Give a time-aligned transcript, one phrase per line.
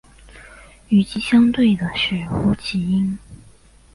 [0.89, 3.19] 与其相对的是呼气音。